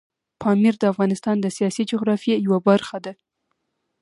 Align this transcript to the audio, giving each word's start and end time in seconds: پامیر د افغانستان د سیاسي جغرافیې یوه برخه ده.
پامیر 0.41 0.75
د 0.79 0.83
افغانستان 0.93 1.35
د 1.41 1.47
سیاسي 1.57 1.83
جغرافیې 1.91 2.35
یوه 2.45 2.59
برخه 2.69 2.97
ده. 3.05 3.13